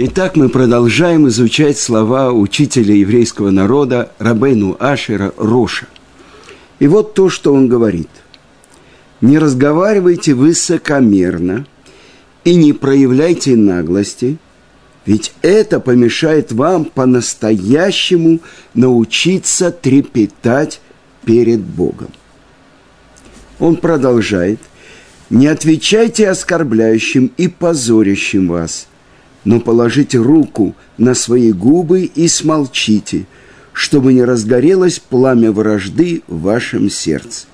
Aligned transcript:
Итак, 0.00 0.36
мы 0.36 0.48
продолжаем 0.48 1.26
изучать 1.26 1.76
слова 1.76 2.30
учителя 2.30 2.94
еврейского 2.94 3.50
народа 3.50 4.12
Рабейну 4.20 4.76
Ашера 4.78 5.34
Роша. 5.36 5.88
И 6.78 6.86
вот 6.86 7.14
то, 7.14 7.28
что 7.28 7.52
он 7.52 7.66
говорит. 7.66 8.08
«Не 9.20 9.40
разговаривайте 9.40 10.34
высокомерно 10.34 11.66
и 12.44 12.54
не 12.54 12.72
проявляйте 12.72 13.56
наглости, 13.56 14.38
ведь 15.04 15.32
это 15.42 15.80
помешает 15.80 16.52
вам 16.52 16.84
по-настоящему 16.84 18.38
научиться 18.74 19.72
трепетать 19.72 20.80
перед 21.24 21.58
Богом». 21.58 22.12
Он 23.58 23.74
продолжает. 23.74 24.60
«Не 25.28 25.48
отвечайте 25.48 26.30
оскорбляющим 26.30 27.32
и 27.36 27.48
позорящим 27.48 28.46
вас– 28.46 28.86
но 29.44 29.60
положите 29.60 30.18
руку 30.18 30.74
на 30.96 31.14
свои 31.14 31.52
губы 31.52 32.02
и 32.02 32.28
смолчите, 32.28 33.26
чтобы 33.72 34.12
не 34.12 34.24
разгорелось 34.24 34.98
пламя 34.98 35.52
вражды 35.52 36.22
в 36.26 36.42
вашем 36.42 36.90
сердце. 36.90 37.46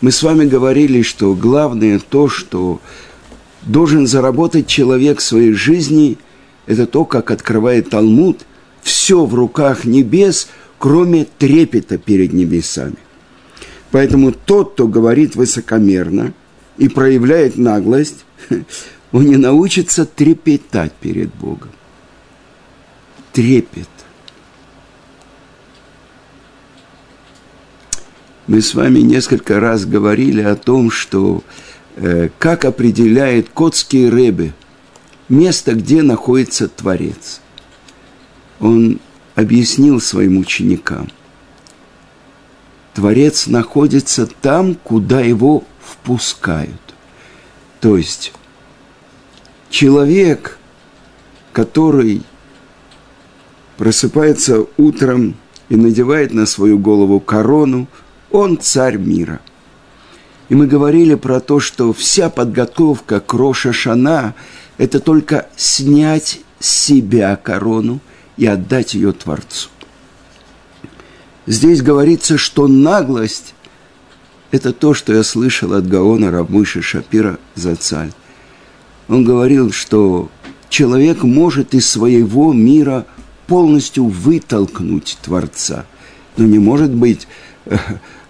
Мы 0.00 0.12
с 0.12 0.22
вами 0.22 0.46
говорили, 0.46 1.02
что 1.02 1.34
главное 1.34 1.98
то, 1.98 2.28
что 2.28 2.80
должен 3.62 4.06
заработать 4.06 4.66
человек 4.66 5.18
в 5.18 5.22
своей 5.22 5.52
жизни, 5.52 6.16
это 6.66 6.86
то, 6.86 7.04
как 7.04 7.30
открывает 7.30 7.90
Талмуд, 7.90 8.40
все 8.82 9.24
в 9.26 9.34
руках 9.34 9.84
небес, 9.84 10.48
кроме 10.78 11.26
трепета 11.38 11.98
перед 11.98 12.32
небесами. 12.32 12.96
Поэтому 13.90 14.32
тот, 14.32 14.72
кто 14.72 14.88
говорит 14.88 15.36
высокомерно 15.36 16.32
и 16.78 16.88
проявляет 16.88 17.58
наглость, 17.58 18.24
он 19.12 19.24
не 19.26 19.36
научится 19.36 20.06
трепетать 20.06 20.92
перед 20.92 21.34
Богом. 21.34 21.70
Трепет. 23.32 23.88
Мы 28.46 28.62
с 28.62 28.74
вами 28.74 28.98
несколько 28.98 29.60
раз 29.60 29.84
говорили 29.84 30.42
о 30.42 30.56
том, 30.56 30.90
что 30.90 31.44
э, 31.96 32.30
как 32.38 32.64
определяет 32.64 33.48
Котские 33.50 34.08
Рэбе 34.08 34.52
место, 35.28 35.74
где 35.74 36.02
находится 36.02 36.68
Творец. 36.68 37.40
Он 38.58 38.98
объяснил 39.36 40.00
своим 40.00 40.38
ученикам. 40.38 41.08
Творец 42.94 43.46
находится 43.46 44.26
там, 44.26 44.74
куда 44.74 45.20
его 45.20 45.64
впускают. 45.80 46.89
То 47.80 47.96
есть 47.96 48.32
человек, 49.70 50.58
который 51.52 52.22
просыпается 53.78 54.66
утром 54.76 55.34
и 55.70 55.76
надевает 55.76 56.34
на 56.34 56.44
свою 56.44 56.78
голову 56.78 57.20
корону, 57.20 57.88
он 58.30 58.58
царь 58.58 58.98
мира. 58.98 59.40
И 60.50 60.54
мы 60.54 60.66
говорили 60.66 61.14
про 61.14 61.40
то, 61.40 61.60
что 61.60 61.92
вся 61.92 62.28
подготовка 62.28 63.20
к 63.20 63.32
Роша 63.32 63.72
это 64.76 65.00
только 65.00 65.48
снять 65.56 66.40
с 66.58 66.68
себя 66.68 67.36
корону 67.36 68.00
и 68.36 68.46
отдать 68.46 68.94
ее 68.94 69.12
Творцу. 69.12 69.68
Здесь 71.46 71.82
говорится, 71.82 72.36
что 72.36 72.68
наглость– 72.68 73.54
это 74.50 74.72
то, 74.72 74.94
что 74.94 75.12
я 75.12 75.22
слышал 75.22 75.74
от 75.74 75.88
Гаона 75.88 76.30
Рамыши 76.30 76.82
Шапира 76.82 77.38
Зацаль 77.54 78.12
он 79.10 79.24
говорил, 79.24 79.72
что 79.72 80.30
человек 80.68 81.24
может 81.24 81.74
из 81.74 81.88
своего 81.88 82.52
мира 82.52 83.06
полностью 83.48 84.06
вытолкнуть 84.06 85.18
Творца. 85.20 85.84
Но 86.36 86.46
не 86.46 86.60
может 86.60 86.92
быть 86.92 87.26
э, 87.66 87.76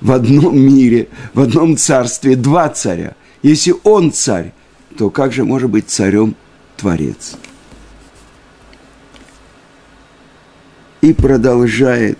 в 0.01 0.11
одном 0.11 0.59
мире, 0.59 1.09
в 1.35 1.41
одном 1.41 1.77
царстве 1.77 2.35
два 2.35 2.71
царя. 2.71 3.15
Если 3.43 3.75
он 3.85 4.11
царь, 4.11 4.53
то 4.97 5.11
как 5.11 5.33
же 5.33 5.45
может 5.45 5.69
быть 5.69 5.91
царем 5.91 6.35
Творец? 6.79 7.37
И 11.03 11.13
продолжает, 11.13 12.19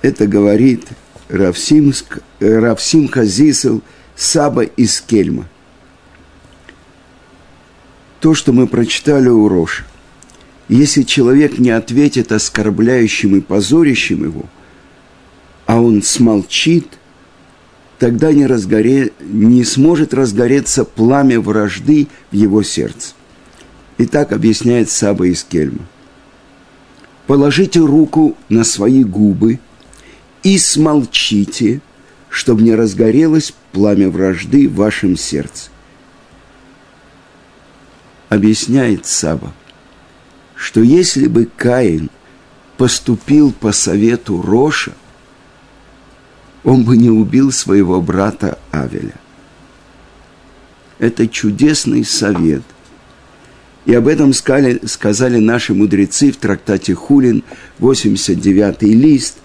это 0.00 0.26
говорит 0.26 0.88
Равсим, 1.30 1.92
Равсим 2.40 3.08
Хазисел 3.08 3.82
Саба 4.16 4.62
из 4.62 5.00
Кельма– 5.00 5.48
то, 8.20 8.34
что 8.34 8.52
мы 8.52 8.66
прочитали 8.66 9.28
у 9.28 9.48
Роша. 9.48 9.84
Если 10.68 11.02
человек 11.02 11.58
не 11.58 11.70
ответит 11.70 12.30
оскорбляющим 12.30 13.34
и 13.36 13.40
позорящим 13.40 14.24
его, 14.24 14.44
а 15.66 15.80
он 15.80 16.02
смолчит, 16.02 16.86
тогда 17.98 18.32
не, 18.32 18.46
разгоре... 18.46 19.12
не 19.20 19.64
сможет 19.64 20.14
разгореться 20.14 20.84
пламя 20.84 21.40
вражды 21.40 22.08
в 22.30 22.34
его 22.34 22.62
сердце. 22.62 23.14
И 23.98 24.06
так 24.06 24.32
объясняет 24.32 24.90
Саба 24.90 25.26
из 25.26 25.42
Кельма. 25.42 25.86
Положите 27.26 27.80
руку 27.80 28.36
на 28.48 28.64
свои 28.64 29.02
губы 29.02 29.58
и 30.42 30.58
смолчите, 30.58 31.80
чтобы 32.28 32.62
не 32.62 32.74
разгорелось 32.74 33.52
пламя 33.72 34.08
вражды 34.08 34.68
в 34.68 34.74
вашем 34.76 35.16
сердце 35.16 35.70
объясняет 38.30 39.04
Саба, 39.04 39.52
что 40.54 40.80
если 40.80 41.26
бы 41.26 41.46
Каин 41.56 42.08
поступил 42.78 43.52
по 43.52 43.72
совету 43.72 44.40
Роша, 44.40 44.92
он 46.62 46.84
бы 46.84 46.96
не 46.96 47.10
убил 47.10 47.52
своего 47.52 48.00
брата 48.00 48.58
Авеля. 48.70 49.16
Это 50.98 51.26
чудесный 51.26 52.04
совет. 52.04 52.62
И 53.86 53.94
об 53.94 54.06
этом 54.06 54.32
сказали, 54.32 54.80
сказали 54.86 55.38
наши 55.38 55.74
мудрецы 55.74 56.30
в 56.30 56.36
трактате 56.36 56.94
Хулин, 56.94 57.42
89 57.78 58.82
лист. 58.82 59.38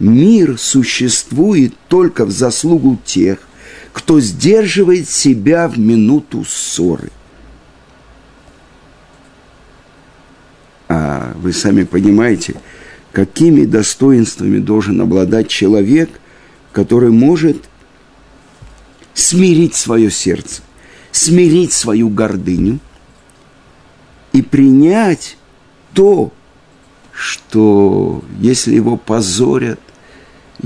Мир 0.00 0.58
существует 0.58 1.74
только 1.88 2.24
в 2.24 2.30
заслугу 2.30 2.98
тех, 3.04 3.38
кто 3.92 4.20
сдерживает 4.20 5.08
себя 5.08 5.68
в 5.68 5.78
минуту 5.78 6.44
ссоры– 6.44 7.10
А 10.88 11.32
вы 11.36 11.52
сами 11.52 11.82
понимаете, 11.82 12.54
какими 13.10 13.64
достоинствами 13.64 14.58
должен 14.58 15.00
обладать 15.00 15.48
человек, 15.48 16.08
который 16.70 17.10
может 17.10 17.56
смирить 19.12 19.74
свое 19.74 20.10
сердце, 20.10 20.62
смирить 21.10 21.72
свою 21.72 22.10
гордыню 22.10 22.78
и 24.32 24.42
принять 24.42 25.36
то, 25.94 26.32
что 27.12 28.22
если 28.38 28.74
его 28.74 28.96
позорят, 28.96 29.80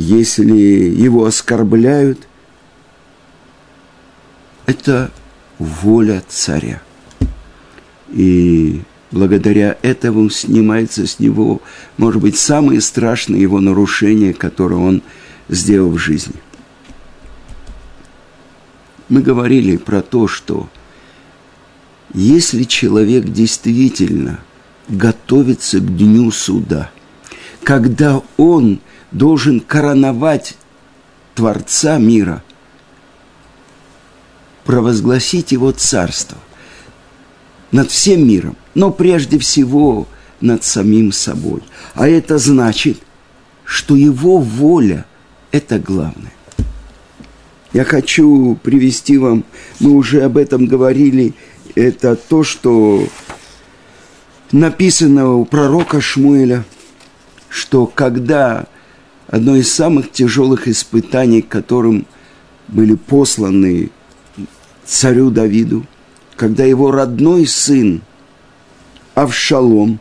если 0.00 0.53
его 0.53 1.25
оскорбляют, 1.25 2.26
это 4.66 5.10
воля 5.59 6.22
царя. 6.28 6.82
И 8.10 8.82
Благодаря 9.10 9.78
этому 9.81 10.28
снимается 10.28 11.06
с 11.06 11.19
него, 11.19 11.62
может 11.97 12.20
быть, 12.20 12.36
самые 12.36 12.82
страшные 12.82 13.41
его 13.41 13.59
нарушения, 13.59 14.34
которые 14.34 14.81
он 14.81 15.03
сделал 15.48 15.91
в 15.91 15.98
жизни. 15.98 16.34
Мы 19.09 19.22
говорили 19.22 19.78
про 19.78 20.03
то, 20.03 20.28
что 20.28 20.69
если 22.12 22.65
человек 22.65 23.24
действительно 23.24 24.41
готовится 24.89 25.80
к 25.80 25.97
дню 25.97 26.30
суда, 26.30 26.91
когда 27.62 28.21
он 28.36 28.80
должен 29.10 29.60
короновать 29.60 30.57
Творца 31.34 31.99
мира, 31.99 32.43
провозгласить 34.65 35.53
его 35.53 35.72
царство 35.72 36.39
над 37.71 37.91
всем 37.91 38.27
миром– 38.27 38.57
но 38.78 38.93
прежде 38.93 39.41
всего 39.41 40.07
над 40.41 40.63
самим 40.63 41.10
собой. 41.10 41.63
А 41.95 42.09
это 42.09 42.39
значит, 42.39 43.01
что 43.65 43.97
его 43.97 44.39
воля– 44.39 45.05
это 45.51 45.81
главное. 45.81 46.33
Я 47.72 47.83
хочу 47.83 48.57
привести 48.63 49.19
вам, 49.19 49.45
мы 49.81 49.91
уже 49.91 50.22
об 50.22 50.37
этом 50.37 50.66
говорили, 50.66 51.34
это 51.75 52.15
то, 52.15 52.45
что 52.45 53.04
написано 54.53 55.34
у 55.34 55.45
пророка 55.45 56.01
Шмуэля, 56.01 56.65
что 57.49 57.87
когда 57.87 58.69
одно 59.28 59.57
из 59.57 59.72
самых 59.72 60.10
тяжелых 60.10 60.66
испытаний, 60.66 61.42
которым 61.42 62.07
были 62.66 62.95
посланы 62.95 63.91
царю 64.84 65.30
Давиду, 65.30 65.86
когда 66.36 66.65
его 66.65 66.91
родной 66.91 67.47
сын 67.47 68.03
Авшалом 69.15 70.01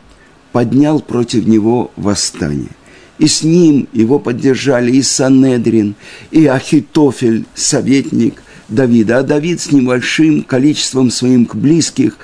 поднял 0.52 1.00
против 1.00 1.46
него 1.46 1.92
восстание. 1.96 2.70
И 3.18 3.26
с 3.26 3.42
ним 3.42 3.88
его 3.92 4.18
поддержали 4.18 4.92
и 4.92 5.02
Санедрин, 5.02 5.96
и 6.30 6.46
Ахитофель, 6.46 7.46
советник 7.54 8.42
Давида. 8.68 9.18
А 9.18 9.22
Давид 9.24 9.60
с 9.60 9.72
небольшим 9.72 10.42
количеством 10.44 11.10
своих 11.10 11.54
близких 11.54 12.16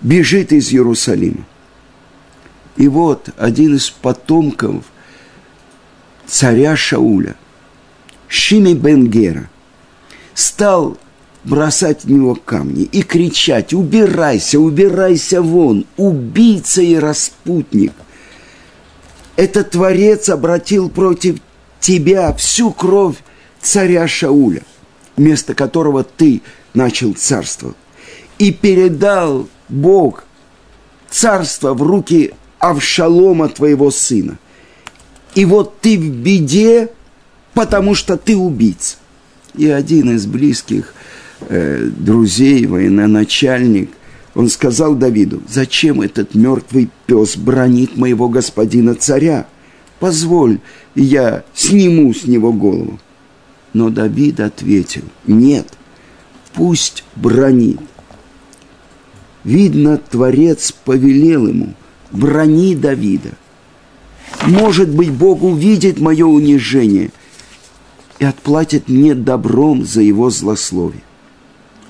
бежит 0.00 0.52
из 0.52 0.72
Иерусалима. 0.72 1.44
И 2.76 2.86
вот 2.86 3.30
один 3.36 3.74
из 3.74 3.90
потомков 3.90 4.84
царя 6.28 6.76
Шауля, 6.76 7.34
Шими 8.28 8.74
Бенгера, 8.74 9.48
стал 10.34 10.98
бросать 11.44 12.04
в 12.04 12.10
него 12.10 12.34
камни 12.36 12.84
и 12.84 13.02
кричать 13.02 13.72
«Убирайся, 13.72 14.60
убирайся 14.60 15.42
вон, 15.42 15.86
убийца 15.96 16.82
и 16.82 16.96
распутник!» 16.96 17.92
Этот 19.36 19.70
Творец 19.70 20.28
обратил 20.28 20.90
против 20.90 21.38
тебя 21.80 22.32
всю 22.34 22.72
кровь 22.72 23.16
царя 23.62 24.06
Шауля, 24.06 24.62
вместо 25.16 25.54
которого 25.54 26.04
ты 26.04 26.42
начал 26.74 27.14
царство. 27.14 27.74
И 28.38 28.52
передал 28.52 29.48
Бог 29.68 30.24
царство 31.08 31.72
в 31.74 31.82
руки 31.82 32.34
Авшалома, 32.58 33.48
твоего 33.48 33.90
сына. 33.90 34.38
И 35.34 35.44
вот 35.44 35.80
ты 35.80 35.98
в 35.98 36.08
беде, 36.08 36.90
потому 37.54 37.94
что 37.94 38.16
ты 38.16 38.36
убийца. 38.36 38.96
И 39.54 39.68
один 39.68 40.14
из 40.14 40.26
близких 40.26 40.94
э, 41.48 41.88
друзей, 41.96 42.66
военачальник, 42.66 43.90
он 44.34 44.48
сказал 44.48 44.94
Давиду, 44.94 45.42
зачем 45.48 46.00
этот 46.00 46.34
мертвый 46.34 46.90
пес 47.06 47.36
бронит 47.36 47.96
моего 47.96 48.28
господина 48.28 48.94
царя? 48.94 49.46
Позволь, 49.98 50.60
я 50.94 51.44
сниму 51.54 52.14
с 52.14 52.24
него 52.24 52.52
голову. 52.52 53.00
Но 53.72 53.90
Давид 53.90 54.40
ответил, 54.40 55.02
нет, 55.26 55.66
пусть 56.54 57.04
бронит. 57.16 57.80
Видно, 59.44 59.98
Творец 59.98 60.72
повелел 60.72 61.46
ему, 61.48 61.74
брони 62.10 62.74
Давида. 62.74 63.30
Может 64.46 64.88
быть, 64.88 65.10
Бог 65.10 65.42
увидит 65.42 66.00
мое 66.00 66.24
унижение 66.24 67.10
и 68.18 68.24
отплатит 68.24 68.88
мне 68.88 69.14
добром 69.14 69.84
за 69.84 70.00
его 70.02 70.30
злословие. 70.30 71.02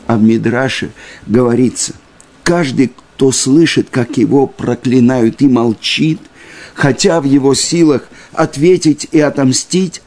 А 0.06 0.17
в 0.17 0.23
Мидраше 0.23 0.90
говорится, 1.26 1.94
каждый, 2.43 2.88
кто 2.88 3.31
слышит, 3.32 3.88
как 3.90 4.17
его 4.17 4.46
проклинают 4.46 5.43
и 5.43 5.49
молчит, 5.49 6.20
хотя 6.75 7.20
в 7.20 7.25
его 7.25 7.55
силах 7.55 8.08
ответить 8.32 9.08
и 9.12 9.20
отомстить, 9.20 10.02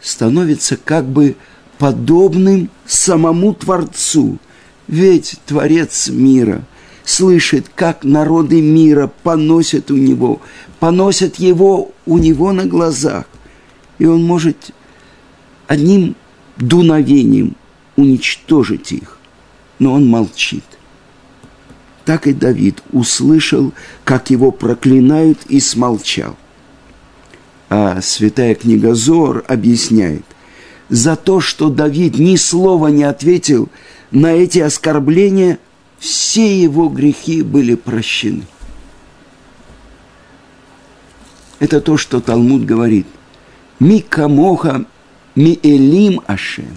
становится 0.00 0.76
как 0.76 1.06
бы 1.06 1.36
подобным 1.78 2.70
самому 2.86 3.54
Творцу. 3.54 4.38
Ведь 4.86 5.36
Творец 5.46 6.08
мира 6.08 6.64
слышит, 7.04 7.66
как 7.74 8.04
народы 8.04 8.60
мира 8.60 9.10
поносят 9.22 9.90
у 9.90 9.96
него, 9.96 10.40
поносят 10.80 11.36
его 11.36 11.92
у 12.06 12.18
него 12.18 12.52
на 12.52 12.66
глазах. 12.66 13.26
И 13.98 14.06
он 14.06 14.24
может 14.24 14.72
одним 15.66 16.16
дуновением 16.56 17.56
уничтожить 17.96 18.92
их. 18.92 19.18
Но 19.78 19.94
он 19.94 20.08
молчит. 20.08 20.64
Так 22.04 22.26
и 22.26 22.32
Давид 22.32 22.82
услышал, 22.92 23.72
как 24.04 24.30
его 24.30 24.50
проклинают, 24.50 25.38
и 25.48 25.58
смолчал. 25.58 26.36
А 27.70 28.00
святая 28.02 28.54
книга 28.54 28.94
Зор 28.94 29.44
объясняет, 29.48 30.24
за 30.90 31.16
то, 31.16 31.40
что 31.40 31.70
Давид 31.70 32.18
ни 32.18 32.36
слова 32.36 32.88
не 32.88 33.04
ответил 33.04 33.68
на 34.10 34.32
эти 34.32 34.58
оскорбления, 34.58 35.58
все 36.04 36.62
его 36.62 36.90
грехи 36.90 37.40
были 37.40 37.74
прощены. 37.76 38.42
Это 41.60 41.80
то, 41.80 41.96
что 41.96 42.20
Талмуд 42.20 42.66
говорит. 42.66 43.06
Микамоха 43.80 44.84
миэлим 45.34 46.20
ашем. 46.26 46.76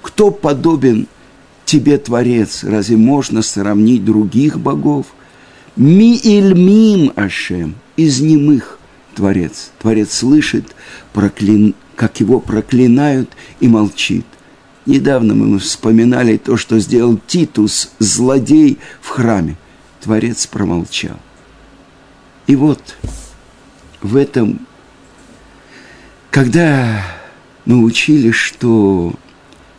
Кто 0.00 0.30
подобен 0.30 1.08
тебе, 1.66 1.98
Творец? 1.98 2.64
Разве 2.64 2.96
можно 2.96 3.42
сравнить 3.42 4.02
других 4.02 4.58
богов? 4.58 5.08
Миэльмим 5.76 7.12
ашем. 7.16 7.74
Из 7.98 8.22
немых 8.22 8.78
Творец. 9.14 9.72
Творец 9.78 10.10
слышит, 10.10 10.74
проклин... 11.12 11.74
как 11.96 12.20
его 12.20 12.40
проклинают 12.40 13.28
и 13.60 13.68
молчит. 13.68 14.24
Недавно 14.84 15.34
мы 15.34 15.58
вспоминали 15.58 16.36
то, 16.36 16.56
что 16.56 16.78
сделал 16.78 17.18
Титус, 17.26 17.90
злодей 17.98 18.78
в 19.00 19.08
храме. 19.08 19.56
Творец 20.00 20.46
промолчал. 20.46 21.16
И 22.48 22.56
вот 22.56 22.96
в 24.00 24.16
этом, 24.16 24.66
когда 26.30 27.04
мы 27.64 27.84
учили, 27.84 28.32
что 28.32 29.14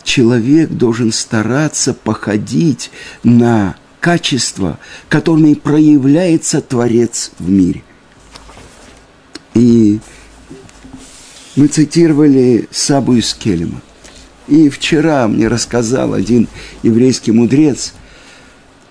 человек 0.04 0.70
должен 0.70 1.12
стараться 1.12 1.94
походить 1.94 2.90
на 3.24 3.76
качества, 4.00 4.80
которыми 5.10 5.54
проявляется 5.54 6.62
Творец 6.62 7.32
в 7.40 7.50
мире. 7.50 7.84
И 9.54 10.00
мы 11.58 11.68
цитировали 11.68 12.68
Сабу 12.72 13.14
из 13.14 13.34
Келема. 13.34 13.82
И 14.48 14.70
вчера 14.70 15.28
мне 15.28 15.48
рассказал 15.48 16.14
один 16.14 16.48
еврейский 16.82 17.32
мудрец, 17.32 17.94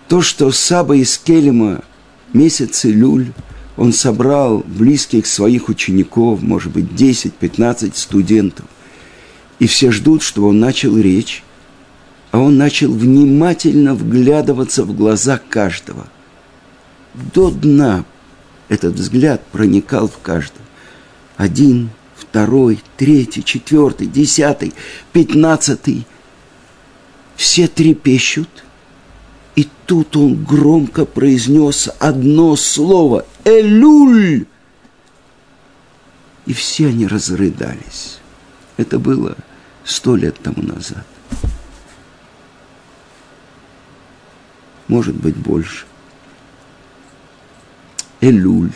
то, 0.09 0.23
что 0.23 0.51
Саба 0.51 0.97
из 0.97 1.19
Келема 1.19 1.83
месяц 2.33 2.85
Илюль, 2.85 3.33
он 3.77 3.93
собрал 3.93 4.65
близких 4.67 5.27
своих 5.27 5.69
учеников, 5.69 6.43
может 6.43 6.73
быть, 6.73 6.87
10-15 6.87 7.93
студентов– 7.95 8.67
и 9.63 9.69
все 9.69 9.93
ждут, 9.93 10.23
что 10.23 10.49
он 10.49 10.59
начал 10.59 10.99
речь, 10.99 11.45
а 12.33 12.41
он 12.41 12.57
начал 12.57 12.93
внимательно 12.93 13.95
вглядываться 13.95 14.83
в 14.83 14.93
глаза 14.93 15.39
каждого. 15.39 16.09
До 17.15 17.49
дна 17.49 18.05
этот 18.69 18.94
взгляд 18.94 19.41
проникал 19.53 20.09
в 20.09 20.19
каждого. 20.19 20.65
Один, 21.37 21.91
второй, 22.32 22.82
третий, 22.96 23.44
четвертый, 23.44 24.06
десятый, 24.06 24.72
пятнадцатый. 25.12 26.06
Все 27.36 27.69
трепещут. 27.69 28.65
И 29.55 29.69
тут 29.84 30.17
он 30.17 30.43
громко 30.43 31.05
произнес 31.05 31.91
одно 31.98 32.56
слово 32.56 33.27
«Элюль!» 33.44 34.46
И 36.46 36.55
все 36.55 36.86
они 36.86 37.06
разрыдались. 37.06 38.19
Это 38.79 38.98
было 38.98 39.36
сто 39.84 40.17
лет 40.17 40.39
тому 40.43 40.62
назад. 40.62 41.05
Может 44.89 45.17
быть, 45.17 45.36
больше. 45.36 45.84
Элюль, 48.22 48.72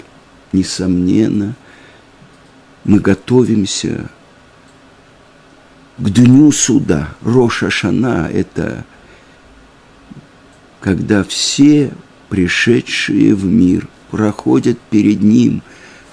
несомненно, 0.53 1.57
мы 2.87 3.01
готовимся 3.01 4.11
к 5.99 6.11
дню 6.11 6.53
суда. 6.53 7.11
Роша 7.23 7.71
Шана– 7.71 8.29
это 8.33 8.85
когда 10.81 11.25
все 11.25 11.93
пришедшие 12.29 13.35
в 13.35 13.45
мир 13.45 13.89
проходят 14.11 14.79
перед 14.91 15.23
ним, 15.23 15.63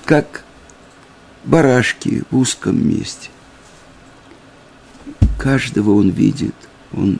как 0.05 0.43
барашки 1.45 2.23
в 2.31 2.37
узком 2.37 2.87
месте 2.87 3.29
каждого 5.43 5.95
он 5.95 6.09
видит, 6.09 6.55
он 6.93 7.19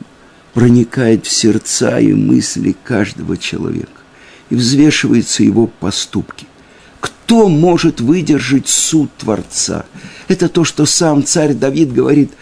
проникает 0.54 1.26
в 1.26 1.30
сердца 1.30 1.98
и 2.00 2.14
мысли 2.14 2.74
каждого 2.84 3.36
человека 3.36 4.00
и 4.48 4.54
взвешиваются 4.54 5.42
его 5.42 5.66
поступки. 5.66 6.46
Кто 7.04 7.48
может 7.48 8.00
выдержать 8.00 8.68
суд 8.68 9.10
Творца? 9.18 9.84
Это 10.28 10.48
то, 10.48 10.64
что 10.64 10.86
сам 10.86 11.24
царь 11.24 11.52
Давид 11.52 11.92
говорит, 11.92 12.32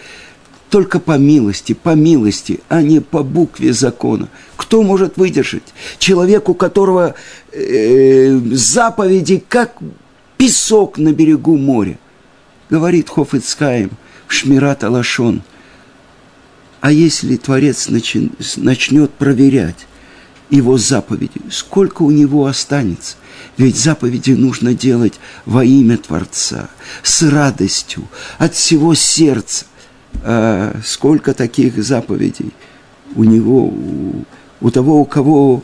только 0.71 1.01
по 1.01 1.19
милости, 1.19 1.73
по 1.73 1.95
милости, 1.97 2.61
а 2.69 2.81
не 2.81 3.01
по 3.01 3.23
букве 3.23 3.73
закона. 3.73 4.29
Кто 4.57 4.83
может 4.83 5.17
выдержать? 5.17 5.75
Человек, 5.99 6.49
у 6.49 6.55
которого 6.55 7.15
э, 7.51 8.39
заповеди, 8.53 9.43
как 9.49 9.79
песок 10.37 10.97
на 10.99 11.13
берегу 11.13 11.57
моря. 11.57 11.99
Говорит 12.71 13.11
Хофицкаем, 13.11 13.91
Шмират 14.29 14.85
Алашон– 14.85 15.43
а 16.83 16.91
если 16.91 17.37
Творец 17.37 17.89
начнет 18.57 19.11
проверять, 19.13 19.87
его 20.51 20.77
заповеди, 20.79 21.41
сколько 21.49 22.03
у 22.03 22.11
него 22.11 22.47
останется. 22.47 23.17
Ведь 23.57 23.77
заповеди 23.77 24.33
нужно 24.33 24.75
делать 24.75 25.21
во 25.45 25.65
имя 25.65 25.99
Творца, 25.99 26.69
с 27.03 27.23
радостью, 27.23 28.09
от 28.39 28.55
всего 28.55 28.95
сердца. 28.95 29.67
А 30.23 30.79
сколько 30.85 31.35
таких 31.35 31.83
заповедей 31.83 32.53
у 33.15 33.25
него, 33.25 33.67
у, 33.67 34.25
у 34.61 34.71
того, 34.71 35.01
у 35.01 35.05
кого 35.05 35.63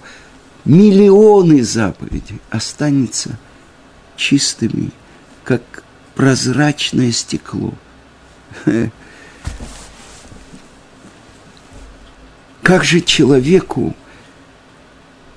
миллионы 0.64 1.62
заповедей, 1.62 2.40
останется 2.50 3.38
чистыми, 4.16 4.90
как 5.44 5.62
прозрачное 6.14 7.12
стекло. 7.12 7.72
Как 12.62 12.84
же 12.84 13.00
человеку 13.00 13.96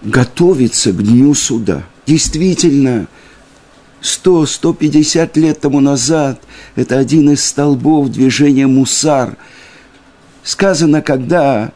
готовиться 0.01 0.91
к 0.91 1.01
дню 1.01 1.33
суда? 1.33 1.83
Действительно, 2.05 3.07
100-150 4.01 5.39
лет 5.39 5.59
тому 5.61 5.79
назад 5.79 6.41
это 6.75 6.97
один 6.97 7.29
из 7.31 7.45
столбов 7.45 8.09
движения 8.09 8.67
Мусар. 8.67 9.37
Сказано, 10.43 11.01
когда 11.01 11.71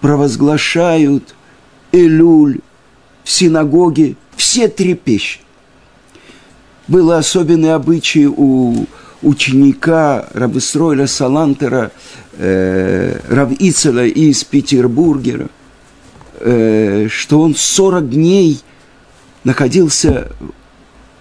провозглашают 0.00 1.34
Элюль 1.90 2.60
в 3.24 3.30
синагоге, 3.30 4.16
все 4.36 4.68
трепещут. 4.68 5.42
Было 6.88 7.18
особенный 7.18 7.74
обычай 7.74 8.26
у 8.26 8.86
ученика 9.22 10.26
Рабысройля 10.34 11.06
Салантера, 11.06 11.92
э, 12.32 13.18
Рав 13.28 13.52
Ицела 13.52 14.04
из 14.04 14.42
Петербургера, 14.44 15.48
э, 16.42 17.08
что 17.08 17.40
он 17.40 17.54
40 17.54 18.10
дней 18.10 18.60
находился, 19.44 20.32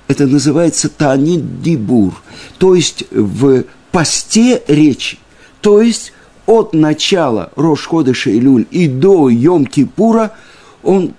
это 0.07 0.27
называется 0.27 0.89
Таанит 0.89 1.61
Дибур, 1.61 2.13
то 2.57 2.75
есть 2.75 3.05
в 3.11 3.63
посте 3.91 4.61
речи, 4.67 5.17
то 5.61 5.81
есть 5.81 6.13
от 6.45 6.73
начала 6.73 7.51
Рошходыша 7.55 8.31
Илюль 8.31 8.65
и 8.71 8.87
до 8.87 9.29
Йом-Кипура 9.29 10.31
он 10.83 11.13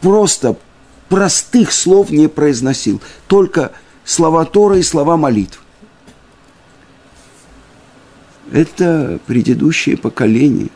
просто 0.00 0.56
простых 1.08 1.72
слов 1.72 2.10
не 2.10 2.28
произносил, 2.28 3.00
только 3.26 3.72
слова 4.04 4.44
Тора 4.44 4.78
и 4.78 4.82
слова 4.82 5.16
молитв. 5.16 5.62
Это 8.52 9.18
предыдущее 9.26 9.96
поколение, 9.96 10.68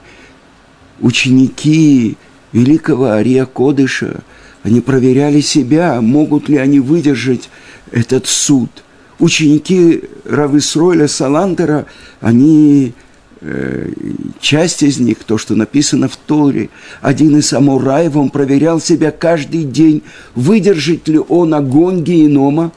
ученики 1.01 2.17
великого 2.53 3.07
Ария 3.07 3.47
Кодыша, 3.47 4.23
они 4.63 4.81
проверяли 4.81 5.41
себя, 5.41 6.01
могут 6.01 6.49
ли 6.49 6.57
они 6.57 6.81
выдержать 6.81 7.49
этот 7.91 8.27
суд. 8.27 8.71
Ученики 9.19 10.05
Рависройля 10.25 11.09
Салантера, 11.09 11.87
они 12.21 12.95
Э, 13.43 13.91
часть 14.39 14.83
из 14.83 15.01
них, 15.01 15.25
то, 15.25 15.39
что 15.39 15.55
написано 15.55 16.09
в 16.09 16.17
Торе, 16.17 16.69
один 17.01 17.39
из 17.39 17.49
самураев, 17.49 18.17
он 18.17 18.29
проверял 18.29 18.81
себя 18.81 19.11
каждый 19.11 19.65
день, 19.65 20.03
выдержит 20.35 21.09
ли 21.09 21.19
он 21.19 21.55
огонь 21.55 22.03
генома, 22.03 22.71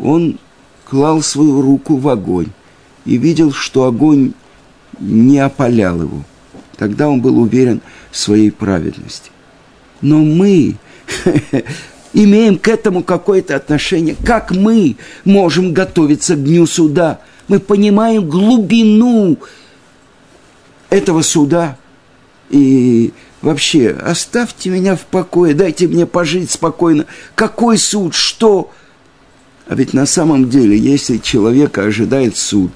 он 0.00 0.40
клал 0.84 1.22
свою 1.22 1.62
руку 1.62 1.96
в 1.96 2.08
огонь 2.08 2.48
и 3.04 3.16
видел, 3.16 3.52
что 3.52 3.84
огонь 3.84 4.32
не 4.98 5.38
опалял 5.38 6.02
его. 6.02 6.24
Тогда 6.76 7.08
он 7.08 7.20
был 7.20 7.38
уверен 7.38 7.80
в 8.10 8.16
своей 8.16 8.50
праведности. 8.50 9.30
Но 10.00 10.18
мы 10.18 10.76
имеем 12.12 12.58
к 12.58 12.68
этому 12.68 13.02
какое-то 13.02 13.56
отношение. 13.56 14.16
Как 14.24 14.50
мы 14.50 14.96
можем 15.24 15.72
готовиться 15.72 16.34
к 16.34 16.44
дню 16.44 16.66
суда? 16.66 17.20
Мы 17.48 17.60
понимаем 17.60 18.28
глубину 18.28 19.38
этого 20.90 21.22
суда. 21.22 21.78
И 22.50 23.12
вообще, 23.40 23.90
оставьте 23.90 24.70
меня 24.70 24.96
в 24.96 25.02
покое, 25.02 25.54
дайте 25.54 25.88
мне 25.88 26.06
пожить 26.06 26.50
спокойно. 26.50 27.06
Какой 27.34 27.78
суд? 27.78 28.14
Что? 28.14 28.70
А 29.66 29.74
ведь 29.74 29.94
на 29.94 30.06
самом 30.06 30.50
деле, 30.50 30.76
если 30.76 31.18
человека 31.18 31.84
ожидает 31.84 32.36
суд, 32.36 32.72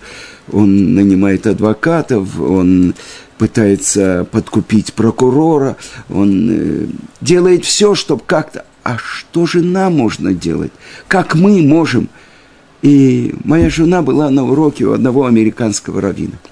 он 0.51 0.95
нанимает 0.95 1.47
адвокатов, 1.47 2.41
он 2.41 2.95
пытается 3.39 4.27
подкупить 4.31 4.95
прокурора, 4.95 5.77
он 6.09 6.51
э, 6.51 6.87
делает 7.21 7.65
все, 7.65 7.95
чтобы 7.95 8.23
как-то... 8.27 8.65
А 8.83 8.99
что 8.99 9.47
же 9.47 9.63
нам 9.63 9.97
можно 9.97 10.33
делать? 10.33 10.73
Как 11.09 11.35
мы 11.35 11.61
можем? 11.63 12.09
И 12.83 13.35
моя 13.45 13.69
жена 13.69 14.03
была 14.03 14.31
на 14.31 14.45
уроке 14.45 14.85
у 14.85 14.93
одного 14.93 15.27
американского 15.27 16.01
раввина– 16.01 16.39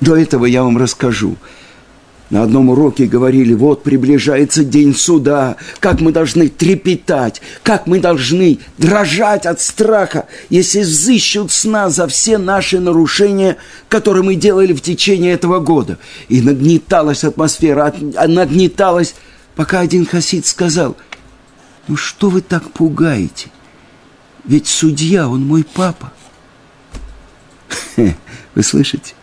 до 0.00 0.16
этого 0.16 0.44
я 0.46 0.62
вам 0.62 0.78
расскажу. 0.78 1.36
На 2.30 2.42
одном 2.42 2.68
уроке 2.68 3.06
говорили, 3.06 3.54
вот 3.54 3.82
приближается 3.82 4.62
день 4.62 4.94
суда, 4.94 5.56
как 5.80 6.00
мы 6.00 6.12
должны 6.12 6.48
трепетать, 6.48 7.40
как 7.62 7.86
мы 7.86 8.00
должны 8.00 8.58
дрожать 8.76 9.46
от 9.46 9.62
страха, 9.62 10.26
если 10.50 10.80
взыщут 10.80 11.50
с 11.50 11.64
нас 11.64 11.94
за 11.94 12.06
все 12.06 12.36
наши 12.36 12.80
нарушения, 12.80 13.56
которые 13.88 14.22
мы 14.22 14.34
делали 14.34 14.74
в 14.74 14.82
течение 14.82 15.32
этого 15.32 15.60
года. 15.60 15.98
И 16.28 16.42
нагнеталась 16.42 17.24
атмосфера, 17.24 17.94
нагнеталась, 18.26 19.14
пока 19.56 19.80
один 19.80 20.04
хасид 20.04 20.44
сказал, 20.44 20.96
ну 21.86 21.96
что 21.96 22.28
вы 22.28 22.42
так 22.42 22.70
пугаете? 22.72 23.48
Ведь 24.44 24.66
судья, 24.66 25.28
он 25.28 25.46
мой 25.46 25.64
папа. 25.64 26.12
Вы 28.54 28.62
слышите? 28.62 29.14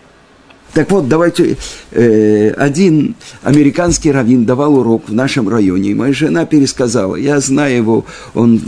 Так 0.75 0.91
вот, 0.91 1.07
давайте, 1.07 1.55
э, 1.91 2.49
один 2.49 3.15
американский 3.43 4.11
раввин 4.11 4.43
давал 4.43 4.75
урок 4.75 5.07
в 5.07 5.13
нашем 5.13 5.47
районе, 5.47 5.91
и 5.91 5.93
моя 5.93 6.11
жена 6.11 6.45
пересказала, 6.45 7.15
я 7.15 7.39
знаю 7.39 7.77
его, 7.77 8.05
он 8.33 8.61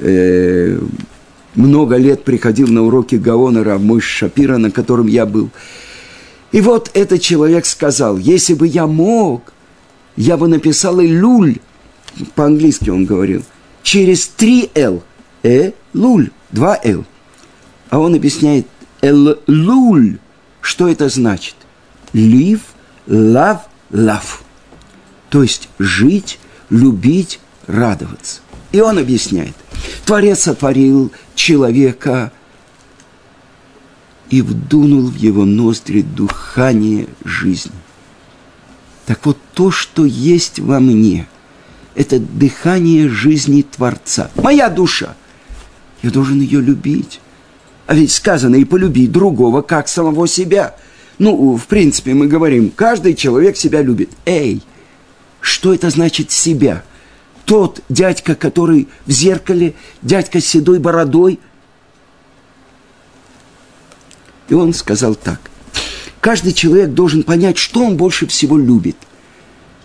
э, 0.00 0.76
э 0.76 0.78
много 1.56 1.96
лет 1.96 2.22
приходил 2.22 2.68
на 2.68 2.82
уроки 2.84 3.16
Гаона 3.16 3.64
Равмойш 3.64 4.04
Шапира, 4.04 4.58
на 4.58 4.70
котором 4.70 5.06
я 5.06 5.24
был. 5.24 5.48
И 6.52 6.60
вот 6.60 6.90
этот 6.92 7.22
человек 7.22 7.64
сказал, 7.66 8.18
если 8.18 8.52
бы 8.52 8.68
я 8.68 8.86
мог, 8.86 9.52
я 10.16 10.36
бы 10.36 10.46
написал 10.48 11.00
и 11.00 11.08
люль, 11.08 11.56
по-английски 12.34 12.90
он 12.90 13.06
говорил, 13.06 13.42
через 13.82 14.28
три 14.28 14.70
«л», 14.74 15.02
«э», 15.42 15.72
«луль», 15.94 16.30
два 16.52 16.78
«л». 16.84 17.04
А 17.88 17.98
он 17.98 18.14
объясняет 18.14 18.66
«эл 19.00 19.38
луль», 19.46 20.18
что 20.66 20.88
это 20.88 21.08
значит? 21.08 21.54
Live, 22.12 22.60
love, 23.06 23.60
love. 23.92 24.40
То 25.30 25.42
есть 25.42 25.68
жить, 25.78 26.40
любить, 26.70 27.38
радоваться. 27.68 28.40
И 28.72 28.80
он 28.80 28.98
объясняет. 28.98 29.54
Творец 30.04 30.40
сотворил 30.40 31.12
человека 31.36 32.32
и 34.28 34.42
вдунул 34.42 35.06
в 35.06 35.14
его 35.14 35.44
ноздри 35.44 36.02
дыхание 36.02 37.06
жизни. 37.24 37.72
Так 39.06 39.24
вот, 39.24 39.38
то, 39.54 39.70
что 39.70 40.04
есть 40.04 40.58
во 40.58 40.80
мне, 40.80 41.28
это 41.94 42.18
дыхание 42.18 43.08
жизни 43.08 43.62
Творца. 43.62 44.32
Моя 44.34 44.68
душа. 44.68 45.14
Я 46.02 46.10
должен 46.10 46.40
ее 46.40 46.60
любить. 46.60 47.20
А 47.86 47.94
ведь 47.94 48.12
сказано 48.12 48.56
и 48.56 48.64
полюби 48.64 49.06
другого, 49.06 49.62
как 49.62 49.88
самого 49.88 50.26
себя. 50.26 50.76
Ну, 51.18 51.56
в 51.56 51.66
принципе, 51.66 52.14
мы 52.14 52.26
говорим, 52.26 52.70
каждый 52.70 53.14
человек 53.14 53.56
себя 53.56 53.80
любит. 53.80 54.10
Эй, 54.24 54.60
что 55.40 55.72
это 55.72 55.90
значит 55.90 56.30
себя? 56.30 56.82
Тот 57.44 57.80
дядька, 57.88 58.34
который 58.34 58.88
в 59.06 59.12
зеркале, 59.12 59.74
дядька 60.02 60.40
с 60.40 60.46
седой 60.46 60.80
бородой. 60.80 61.38
И 64.48 64.54
он 64.54 64.74
сказал 64.74 65.14
так. 65.14 65.40
Каждый 66.20 66.52
человек 66.52 66.90
должен 66.90 67.22
понять, 67.22 67.56
что 67.56 67.84
он 67.84 67.96
больше 67.96 68.26
всего 68.26 68.58
любит. 68.58 68.96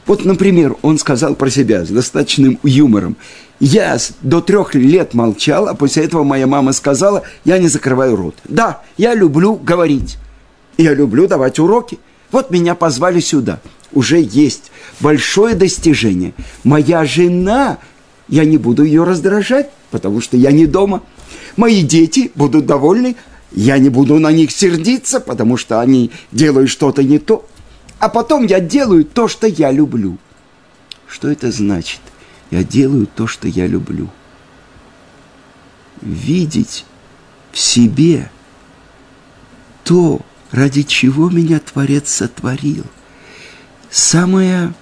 Вот, 0.07 0.25
например, 0.25 0.75
он 0.81 0.97
сказал 0.97 1.35
про 1.35 1.51
себя 1.51 1.85
с 1.85 1.89
достаточным 1.89 2.59
юмором. 2.63 3.15
Я 3.61 3.99
до 4.23 4.41
трех 4.41 4.73
лет 4.73 5.13
молчал, 5.13 5.67
а 5.67 5.75
после 5.75 6.05
этого 6.05 6.23
моя 6.23 6.47
мама 6.47 6.73
сказала, 6.73 7.21
я 7.45 7.59
не 7.59 7.67
закрываю 7.67 8.15
рот. 8.15 8.35
Да, 8.45 8.81
я 8.97 9.13
люблю 9.13 9.53
говорить. 9.53 10.17
Я 10.79 10.95
люблю 10.95 11.27
давать 11.27 11.59
уроки. 11.59 11.99
Вот 12.31 12.49
меня 12.49 12.73
позвали 12.73 13.19
сюда. 13.19 13.59
Уже 13.93 14.19
есть 14.19 14.71
большое 14.99 15.53
достижение. 15.53 16.33
Моя 16.63 17.05
жена, 17.05 17.77
я 18.27 18.45
не 18.45 18.57
буду 18.57 18.83
ее 18.83 19.03
раздражать, 19.03 19.69
потому 19.91 20.21
что 20.21 20.37
я 20.37 20.51
не 20.51 20.65
дома. 20.65 21.03
Мои 21.55 21.83
дети 21.83 22.31
будут 22.33 22.65
довольны, 22.65 23.15
я 23.51 23.77
не 23.77 23.89
буду 23.89 24.17
на 24.17 24.31
них 24.31 24.49
сердиться, 24.49 25.19
потому 25.19 25.55
что 25.55 25.81
они 25.81 26.09
делают 26.31 26.71
что-то 26.71 27.03
не 27.03 27.19
то. 27.19 27.45
а 27.99 28.09
потом 28.09 28.47
я 28.47 28.59
делаю 28.59 29.05
то, 29.05 29.27
что 29.27 29.45
я 29.45 29.69
люблю. 29.69 30.17
Что 31.07 31.29
это 31.29 31.51
значит? 31.51 31.99
Я 32.51 32.63
делаю 32.63 33.07
то, 33.07 33.27
что 33.27 33.47
я 33.47 33.65
люблю. 33.65 34.09
Видеть 36.01 36.85
в 37.51 37.57
себе 37.57 38.29
то, 39.83 40.21
ради 40.51 40.83
чего 40.83 41.29
меня 41.29 41.59
Творец 41.59 42.09
сотворил. 42.11 42.83
Самая 43.89 44.73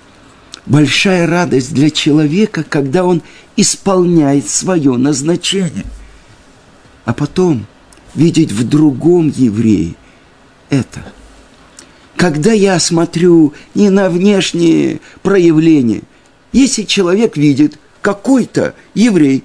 большая 0.65 1.27
радость 1.27 1.73
для 1.73 1.89
человека, 1.91 2.63
когда 2.63 3.05
он 3.05 3.21
исполняет 3.55 4.49
свое 4.49 4.97
назначение. 4.97 5.85
А 7.05 7.13
потом 7.13 7.65
видеть 8.15 8.51
в 8.51 8.67
другом 8.67 9.29
еврее 9.29 9.95
это. 10.69 11.03
Когда 12.15 12.51
я 12.51 12.79
смотрю 12.79 13.53
не 13.75 13.89
на 13.89 14.09
внешние 14.09 14.99
проявления, 15.21 16.01
если 16.51 16.83
человек 16.83 17.37
видит 17.37 17.77
какой-то 18.01 18.73
еврей 18.93 19.43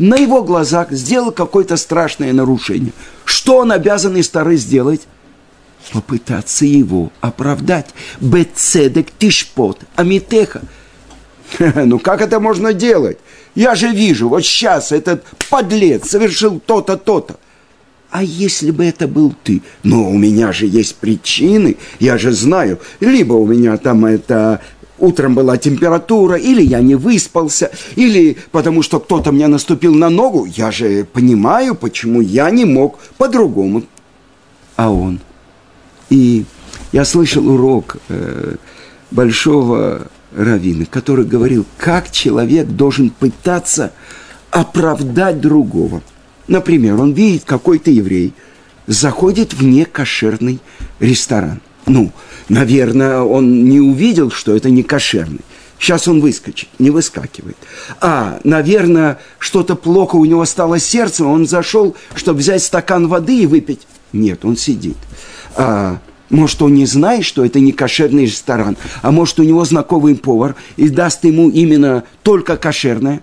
на 0.00 0.16
его 0.16 0.42
глазах 0.42 0.92
сделал 0.92 1.30
какое-то 1.30 1.76
страшное 1.76 2.32
нарушение, 2.32 2.92
что 3.26 3.58
он 3.58 3.70
обязан 3.70 4.16
из 4.16 4.26
стары 4.26 4.56
сделать? 4.56 5.02
Попытаться 5.92 6.64
его 6.64 7.12
оправдать. 7.20 7.88
Бецедек 8.20 9.08
тишпот, 9.18 9.80
амитеха. 9.96 10.62
Ну 11.74 11.98
как 11.98 12.22
это 12.22 12.40
можно 12.40 12.72
делать? 12.72 13.18
Я 13.54 13.74
же 13.74 13.88
вижу, 13.88 14.28
вот 14.28 14.44
сейчас 14.44 14.92
этот 14.92 15.24
подлец 15.50 16.08
совершил 16.08 16.60
то-то, 16.60 16.96
то-то. 16.96 17.38
А 18.10 18.22
если 18.22 18.70
бы 18.70 18.84
это 18.84 19.06
был 19.06 19.34
ты? 19.44 19.62
Ну, 19.82 20.10
у 20.10 20.18
меня 20.18 20.52
же 20.52 20.66
есть 20.66 20.96
причины, 20.96 21.76
я 21.98 22.18
же 22.18 22.32
знаю. 22.32 22.80
Либо 23.00 23.34
у 23.34 23.46
меня 23.46 23.76
там 23.76 24.04
это 24.04 24.60
утром 25.00 25.34
была 25.34 25.56
температура, 25.56 26.36
или 26.36 26.62
я 26.62 26.80
не 26.80 26.94
выспался, 26.94 27.70
или 27.96 28.36
потому 28.52 28.82
что 28.82 29.00
кто-то 29.00 29.32
мне 29.32 29.48
наступил 29.48 29.94
на 29.94 30.10
ногу. 30.10 30.44
Я 30.44 30.70
же 30.70 31.04
понимаю, 31.04 31.74
почему 31.74 32.20
я 32.20 32.50
не 32.50 32.64
мог 32.64 32.98
по-другому. 33.16 33.82
А 34.76 34.90
он. 34.90 35.20
И 36.10 36.44
я 36.92 37.04
слышал 37.04 37.48
урок 37.48 37.96
э, 38.08 38.56
большого 39.10 40.08
раввина, 40.36 40.86
который 40.86 41.24
говорил, 41.24 41.66
как 41.78 42.10
человек 42.10 42.66
должен 42.66 43.10
пытаться 43.10 43.92
оправдать 44.50 45.40
другого. 45.40 46.02
Например, 46.48 47.00
он 47.00 47.12
видит 47.12 47.44
какой-то 47.44 47.90
еврей, 47.90 48.34
заходит 48.86 49.54
в 49.54 49.62
некошерный 49.62 50.60
ресторан. 50.98 51.60
Ну, 51.86 52.12
наверное, 52.48 53.20
он 53.20 53.64
не 53.64 53.80
увидел, 53.80 54.30
что 54.30 54.54
это 54.54 54.70
не 54.70 54.82
кошерный. 54.82 55.40
Сейчас 55.78 56.06
он 56.08 56.20
выскочит, 56.20 56.68
не 56.78 56.90
выскакивает. 56.90 57.56
А, 58.00 58.38
наверное, 58.44 59.18
что-то 59.38 59.76
плохо 59.76 60.16
у 60.16 60.26
него 60.26 60.44
стало 60.44 60.78
сердцем, 60.78 61.26
он 61.26 61.46
зашел, 61.46 61.96
чтобы 62.14 62.40
взять 62.40 62.62
стакан 62.62 63.08
воды 63.08 63.42
и 63.42 63.46
выпить. 63.46 63.86
Нет, 64.12 64.44
он 64.44 64.58
сидит. 64.58 64.98
А, 65.56 65.98
может, 66.28 66.60
он 66.60 66.74
не 66.74 66.84
знает, 66.84 67.24
что 67.24 67.44
это 67.44 67.60
не 67.60 67.72
кошерный 67.72 68.26
ресторан, 68.26 68.76
а 69.00 69.10
может, 69.10 69.40
у 69.40 69.42
него 69.42 69.64
знакомый 69.64 70.14
повар 70.14 70.54
и 70.76 70.90
даст 70.90 71.24
ему 71.24 71.48
именно 71.48 72.04
только 72.22 72.56
кошерное. 72.58 73.22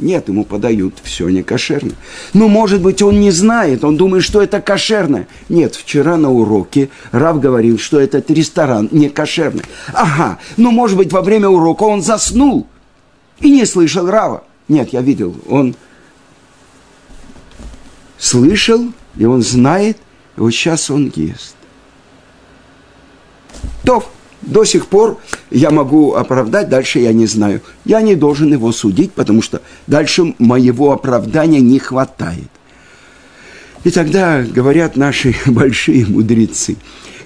Нет, 0.00 0.28
ему 0.28 0.44
подают 0.44 0.94
все 1.02 1.28
не 1.28 1.42
кошерно. 1.42 1.92
Но, 2.32 2.48
может 2.48 2.80
быть, 2.80 3.02
он 3.02 3.20
не 3.20 3.30
знает, 3.30 3.84
он 3.84 3.96
думает, 3.96 4.24
что 4.24 4.42
это 4.42 4.60
кошерное. 4.60 5.28
Нет, 5.48 5.74
вчера 5.74 6.16
на 6.16 6.30
уроке 6.30 6.88
Рав 7.12 7.40
говорил, 7.40 7.78
что 7.78 8.00
этот 8.00 8.30
ресторан 8.30 8.88
не 8.90 9.08
кошерный. 9.08 9.64
Ага, 9.92 10.38
но, 10.56 10.70
может 10.70 10.96
быть, 10.96 11.12
во 11.12 11.22
время 11.22 11.48
урока 11.48 11.82
он 11.84 12.02
заснул 12.02 12.66
и 13.40 13.50
не 13.50 13.66
слышал 13.66 14.08
Рава. 14.08 14.44
Нет, 14.68 14.92
я 14.92 15.02
видел, 15.02 15.34
он 15.48 15.74
слышал, 18.18 18.92
и 19.16 19.24
он 19.24 19.42
знает, 19.42 19.98
и 20.36 20.40
вот 20.40 20.52
сейчас 20.52 20.90
он 20.90 21.12
ест. 21.14 21.56
То 23.84 24.04
до 24.42 24.64
сих 24.64 24.86
пор 24.86 25.18
я 25.50 25.70
могу 25.70 26.14
оправдать, 26.14 26.68
дальше 26.68 26.98
я 26.98 27.12
не 27.12 27.26
знаю. 27.26 27.60
Я 27.84 28.00
не 28.00 28.14
должен 28.14 28.52
его 28.52 28.72
судить, 28.72 29.12
потому 29.12 29.42
что 29.42 29.60
дальше 29.86 30.34
моего 30.38 30.92
оправдания 30.92 31.60
не 31.60 31.78
хватает. 31.78 32.48
И 33.84 33.90
тогда 33.90 34.42
говорят 34.42 34.96
наши 34.96 35.34
большие 35.46 36.06
мудрецы, 36.06 36.76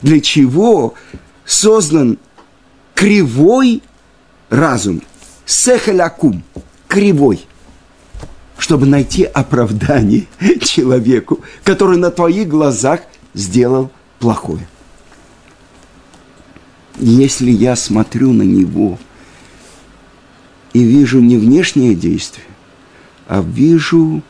для 0.02 0.20
чего 0.20 0.94
создан 1.44 2.18
кривой 2.94 3.82
разум, 4.50 5.02
сехалякум, 5.46 6.42
кривой, 6.88 7.46
чтобы 8.58 8.86
найти 8.86 9.24
оправдание 9.24 10.26
человеку, 10.60 11.40
который 11.64 11.98
на 11.98 12.10
твоих 12.10 12.48
глазах 12.48 13.00
сделал 13.34 13.90
плохое 14.18 14.66
если 16.98 17.50
я 17.50 17.76
смотрю 17.76 18.32
на 18.32 18.42
него 18.42 18.98
и 20.72 20.82
вижу 20.82 21.20
не 21.20 21.36
внешнее 21.36 21.94
действие, 21.94 22.46
а 23.26 23.42
вижу 23.42 24.22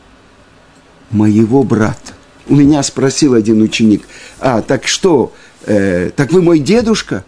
моего 1.11 1.63
брата. 1.63 2.13
У 2.47 2.55
меня 2.55 2.83
спросил 2.83 3.33
один 3.33 3.61
ученик, 3.61 4.03
а 4.39 4.61
так 4.61 4.87
что, 4.87 5.33
э, 5.65 6.11
так 6.15 6.31
вы 6.31 6.41
мой 6.41 6.59
дедушка? 6.59 7.25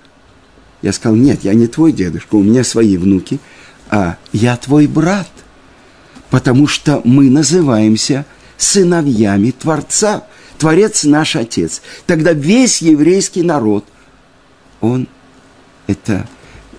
Я 0.81 0.93
сказал, 0.93 1.15
нет, 1.15 1.43
я 1.43 1.53
не 1.53 1.67
твой 1.67 1.91
дедушка, 1.91 2.35
у 2.35 2.43
меня 2.43 2.63
свои 2.63 2.97
внуки, 2.97 3.39
а 3.89 4.17
я 4.31 4.55
твой 4.57 4.85
брат, 4.85 5.29
потому 6.29 6.67
что 6.67 7.01
мы 7.03 7.29
называемся 7.29 8.25
сыновьями 8.57 9.51
Творца. 9.51 10.25
Творец 10.57 11.03
наш 11.03 11.35
Отец. 11.35 11.81
Тогда 12.07 12.33
весь 12.33 12.81
еврейский 12.81 13.43
народ, 13.43 13.85
он 14.81 15.07
это 15.87 16.27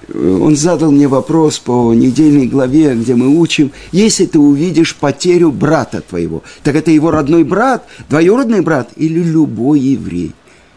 э, 0.08 0.38
он 0.40 0.56
задал 0.56 0.92
мне 0.92 1.08
вопрос 1.08 1.58
по 1.58 1.92
недельной 1.94 2.46
главе, 2.46 2.94
где 2.94 3.14
мы 3.14 3.28
учим, 3.38 3.72
если 3.92 4.26
ты 4.26 4.38
увидишь 4.38 4.94
потерю 4.94 5.50
брата 5.50 6.00
твоего, 6.00 6.42
так 6.62 6.76
это 6.76 6.90
его 6.90 7.10
родной 7.10 7.44
брат, 7.44 7.86
двоюродный 8.08 8.60
брат 8.60 8.90
или 8.96 9.20
любой 9.20 9.80
еврей. 9.80 10.34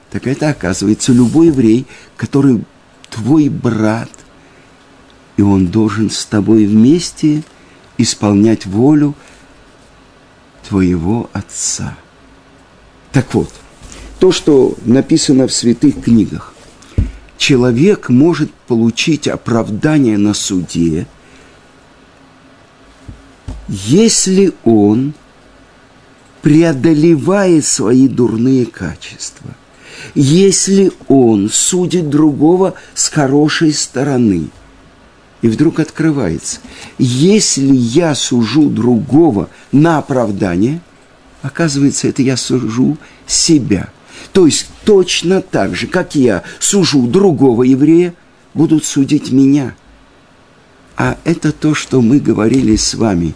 Так 0.10 0.28
это 0.28 0.50
оказывается 0.50 1.14
любой 1.14 1.48
еврей, 1.48 1.86
который 2.18 2.64
твой 3.10 3.50
брат, 3.50 4.10
и 5.38 5.42
он 5.42 5.68
должен 5.68 6.10
с 6.10 6.26
тобой 6.26 6.66
вместе 6.66 7.44
исполнять 7.98 8.66
волю 8.66 9.16
твоего 10.68 11.30
отца. 11.34 11.98
Так 13.12 13.34
вот, 13.34 13.50
то, 14.20 14.32
что 14.32 14.76
написано 14.86 15.48
в 15.48 15.54
святых 15.54 16.04
книгах, 16.04 16.54
человек 17.42 18.10
может 18.10 18.54
получить 18.54 19.28
оправдание 19.28 20.20
на 20.20 20.36
суде, 20.36 21.08
если 23.68 24.54
он 24.64 25.16
преодолевает 26.44 27.66
свои 27.66 28.08
дурные 28.08 28.68
качества, 28.68 29.56
если 30.14 30.92
он 31.08 31.50
судит 31.50 32.12
другого 32.12 32.76
с 32.94 33.10
хорошей 33.10 33.74
стороны. 33.74 34.50
И 35.42 35.48
вдруг 35.48 35.80
открывается, 35.80 36.60
если 37.00 37.74
я 37.74 38.14
сужу 38.14 38.70
другого 38.70 39.50
на 39.72 39.98
оправдание, 39.98 40.80
оказывается, 41.42 42.08
это 42.08 42.22
я 42.22 42.38
сужу 42.38 43.00
себя– 43.26 43.90
то 44.34 44.46
есть 44.46 44.68
точно 44.86 45.42
так 45.42 45.76
же, 45.76 45.88
как 45.88 46.16
я 46.16 46.44
сужу 46.60 47.08
другого 47.08 47.64
еврея, 47.64 48.14
будут 48.54 48.86
судить 48.86 49.32
меня. 49.32 49.76
А 50.98 51.18
это 51.24 51.52
то, 51.52 51.74
что 51.74 52.02
мы 52.02 52.20
говорили 52.20 52.76
с 52.76 52.94
вами. 52.94 53.34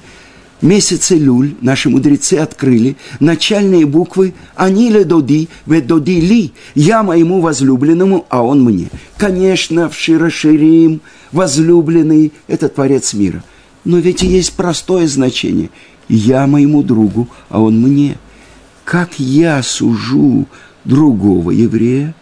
Месяцы 0.61 1.17
люль 1.17 1.55
наши 1.61 1.89
мудрецы 1.89 2.35
открыли 2.35 2.95
начальные 3.19 3.85
буквы 3.85 4.33
«Они 4.55 4.89
ле 4.89 5.03
доди, 5.03 5.49
ве 5.65 5.81
доди 5.81 6.21
ли» 6.21 6.53
«Я 6.75 7.03
моему 7.03 7.41
возлюбленному, 7.41 8.25
а 8.29 8.41
он 8.41 8.63
мне». 8.63 8.87
Конечно, 9.17 9.89
в 9.89 9.97
Широширим 9.97 11.01
возлюбленный– 11.31 12.31
это 12.47 12.69
Творец 12.69 13.13
мира. 13.13 13.43
Но 13.83 13.97
ведь 13.97 14.23
есть 14.23 14.53
простое 14.53 15.07
значение 15.07 15.69
«Я 16.07 16.47
моему 16.47 16.83
другу, 16.83 17.27
а 17.49 17.61
он 17.61 17.81
мне». 17.81 18.17
Как 18.85 19.19
я 19.19 19.61
сужу 19.63 20.47
другого 20.85 21.51
еврея, 21.51 22.15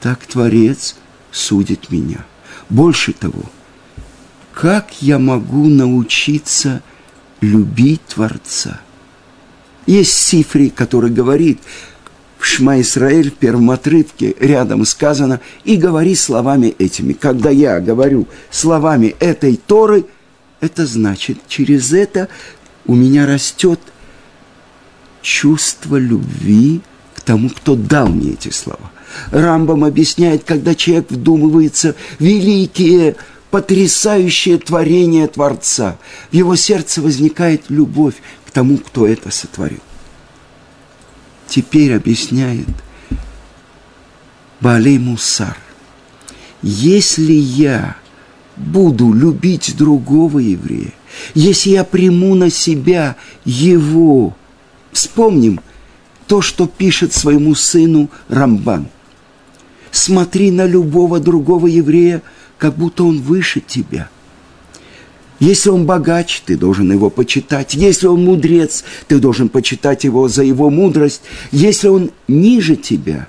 так 0.00 0.26
Творец 0.26 0.96
судит 1.30 1.90
меня. 1.90 2.24
Больше 2.68 3.12
того, 3.12 3.42
как 4.52 5.00
я 5.00 5.18
могу 5.18 5.68
научиться 5.68 6.82
любить 7.40 8.02
Творца? 8.06 8.80
Есть 9.86 10.14
Сифри, 10.14 10.68
который 10.70 11.10
говорит, 11.10 11.60
в 12.38 12.44
Шма 12.44 12.80
Исраэль 12.80 13.30
в 13.30 13.34
первом 13.34 13.70
отрывке 13.70 14.34
рядом 14.38 14.84
сказано 14.84 15.40
«И 15.64 15.76
говори 15.76 16.14
словами 16.14 16.74
этими». 16.78 17.12
Когда 17.12 17.50
я 17.50 17.80
говорю 17.80 18.28
словами 18.50 19.16
этой 19.18 19.56
Торы, 19.56 20.04
это 20.60 20.86
значит, 20.86 21.38
через 21.48 21.92
это 21.92 22.28
у 22.86 22.94
меня 22.94 23.26
растет 23.26 23.80
чувство 25.20 25.96
любви 25.96 26.80
тому, 27.28 27.50
кто 27.50 27.76
дал 27.76 28.08
мне 28.08 28.30
эти 28.30 28.48
слова. 28.48 28.90
Рамбам 29.32 29.84
объясняет, 29.84 30.44
когда 30.44 30.74
человек 30.74 31.10
вдумывается 31.10 31.94
великие, 32.18 33.16
потрясающее 33.50 34.56
творение 34.56 35.28
Творца, 35.28 35.98
в 36.30 36.34
его 36.34 36.56
сердце 36.56 37.02
возникает 37.02 37.64
любовь 37.68 38.14
к 38.46 38.50
тому, 38.50 38.78
кто 38.78 39.06
это 39.06 39.30
сотворил. 39.30 39.82
Теперь 41.46 41.94
объясняет 41.94 42.66
Балей 44.62 44.98
Мусар. 44.98 45.58
Если 46.62 47.34
я 47.34 47.96
буду 48.56 49.12
любить 49.12 49.76
другого 49.76 50.38
еврея, 50.38 50.94
если 51.34 51.70
я 51.70 51.84
приму 51.84 52.34
на 52.34 52.48
себя 52.48 53.16
его, 53.44 54.34
вспомним 54.92 55.60
то, 56.28 56.42
что 56.42 56.66
пишет 56.66 57.12
своему 57.12 57.54
сыну 57.54 58.10
Рамбан. 58.28 58.86
Смотри 59.90 60.50
на 60.50 60.66
любого 60.66 61.18
другого 61.18 61.66
еврея, 61.66 62.22
как 62.58 62.76
будто 62.76 63.04
он 63.04 63.20
выше 63.20 63.60
тебя. 63.60 64.10
Если 65.40 65.70
он 65.70 65.86
богач, 65.86 66.42
ты 66.44 66.56
должен 66.56 66.92
его 66.92 67.10
почитать. 67.10 67.74
Если 67.74 68.06
он 68.06 68.24
мудрец, 68.24 68.84
ты 69.06 69.18
должен 69.18 69.48
почитать 69.48 70.04
его 70.04 70.28
за 70.28 70.42
его 70.42 70.68
мудрость. 70.68 71.22
Если 71.50 71.88
он 71.88 72.10
ниже 72.26 72.76
тебя, 72.76 73.28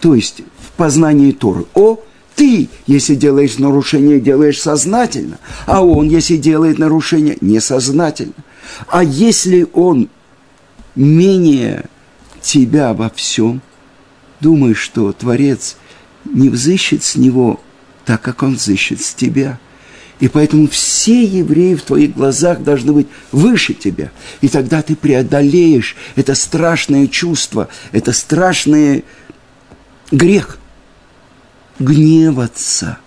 то 0.00 0.14
есть 0.14 0.42
в 0.58 0.72
познании 0.72 1.32
Торы, 1.32 1.66
о, 1.74 2.00
ты, 2.34 2.68
если 2.86 3.14
делаешь 3.14 3.58
нарушение, 3.58 4.18
делаешь 4.18 4.60
сознательно, 4.60 5.38
а 5.66 5.84
он, 5.84 6.08
если 6.08 6.36
делает 6.36 6.78
нарушение, 6.78 7.36
несознательно. 7.40 8.34
А 8.88 9.04
если 9.04 9.66
он 9.72 10.08
менее 10.94 11.84
тебя 12.46 12.94
во 12.94 13.10
всем, 13.10 13.60
думаешь, 14.40 14.78
что 14.78 15.12
Творец 15.12 15.76
не 16.24 16.48
взыщет 16.48 17.02
с 17.02 17.16
него 17.16 17.60
так, 18.04 18.22
как 18.22 18.42
он 18.42 18.54
взыщет 18.54 19.00
с 19.00 19.14
тебя. 19.14 19.58
И 20.18 20.28
поэтому 20.28 20.66
все 20.68 21.24
евреи 21.24 21.74
в 21.74 21.82
твоих 21.82 22.14
глазах 22.14 22.62
должны 22.62 22.92
быть 22.92 23.08
выше 23.32 23.74
тебя. 23.74 24.10
И 24.40 24.48
тогда 24.48 24.80
ты 24.80 24.96
преодолеешь 24.96 25.94
это 26.14 26.34
страшное 26.34 27.06
чувство, 27.06 27.68
это 27.92 28.12
страшный 28.12 29.04
грех– 30.10 30.58
гневаться. 31.78 32.98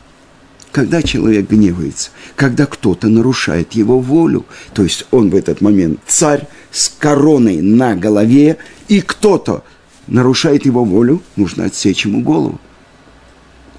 Когда 0.72 1.02
человек 1.02 1.50
гневается, 1.50 2.12
когда 2.36 2.68
кто-то 2.68 3.08
нарушает 3.08 3.74
его 3.74 4.00
волю, 4.00 4.46
то 4.74 4.84
есть 4.84 5.06
он 5.10 5.32
в 5.32 5.36
этот 5.36 5.62
момент 5.62 6.00
царь 6.06 6.48
с 6.72 6.90
короной 6.90 7.62
на 7.62 7.96
голове, 7.96 8.58
и 8.90 9.00
кто-то 9.00 9.64
нарушает 10.08 10.66
его 10.66 10.84
волю, 10.84 11.24
нужно 11.38 11.66
отсечь 11.66 12.06
ему 12.06 12.22
голову. 12.22 12.60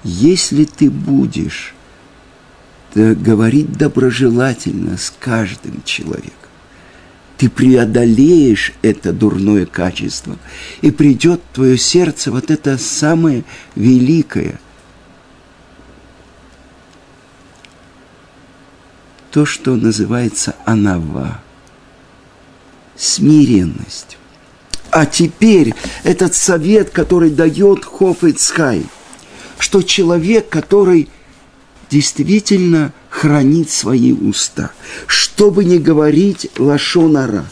Если 0.03 0.65
ты 0.65 0.89
будешь 0.89 1.75
говорить 2.95 3.73
доброжелательно 3.73 4.97
с 4.97 5.13
каждым 5.19 5.83
человеком, 5.83 6.31
ты 7.37 7.49
преодолеешь 7.49 8.73
это 8.81 9.13
дурное 9.13 9.67
качество, 9.67 10.37
и 10.81 10.89
придет 10.89 11.41
в 11.51 11.55
твое 11.55 11.77
сердце 11.77 12.31
вот 12.31 12.49
это 12.49 12.79
самое 12.79 13.43
великое– 13.75 14.59
то, 19.31 19.45
что 19.45 19.75
называется 19.75 20.55
анава, 20.65 21.41
смиренность. 22.97 24.17
А 24.91 25.05
теперь 25.05 25.73
этот 26.03 26.35
совет, 26.35 26.89
который 26.89 27.29
дает 27.29 27.85
Хофицхай, 27.85 28.83
что 29.57 29.81
человек, 29.81 30.49
который 30.49 31.09
действительно 31.89 32.93
хранит 33.09 33.69
свои 33.69 34.11
уста, 34.13 34.71
чтобы 35.07 35.65
не 35.65 35.77
говорить 35.77 36.49
лашонара, 36.57 37.45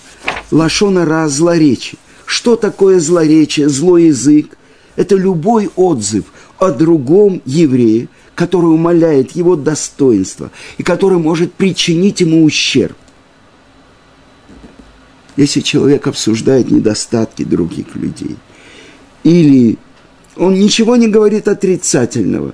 лашонара– 0.51 1.27
злоречие. 1.29 1.97
Что 2.25 2.55
такое 2.55 2.99
злоречие, 2.99 3.69
злой 3.69 4.05
язык? 4.05 4.57
Это 4.95 5.15
любой 5.15 5.69
отзыв 5.75 6.25
о 6.57 6.71
другом 6.71 7.41
еврее– 7.45 8.07
который 8.39 8.67
умаляет 8.67 9.31
его 9.31 9.57
достоинство 9.57 10.49
и 10.77 10.83
который 10.83 11.19
может 11.19 11.51
причинить 11.51 12.21
ему 12.21 12.45
ущерб. 12.45 12.95
Если 15.39 15.61
человек 15.61 16.05
обсуждает 16.05 16.69
недостатки 16.69 17.45
других 17.45 17.95
людей, 17.95 18.35
или 19.23 19.77
он 20.35 20.55
ничего 20.55 20.97
не 20.97 21.07
говорит 21.07 21.47
отрицательного, 21.47 22.53